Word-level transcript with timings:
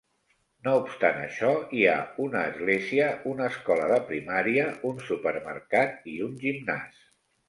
No 0.67 0.71
obstant 0.83 1.17
això, 1.25 1.49
hi 1.79 1.83
ha 1.91 1.97
una 2.23 2.39
església, 2.53 3.09
una 3.31 3.49
escola 3.55 3.89
de 3.91 3.99
primària, 4.07 4.63
un 4.93 4.97
supermercat 5.11 6.09
i 6.15 6.15
un 6.29 6.33
gimnàs. 6.45 7.05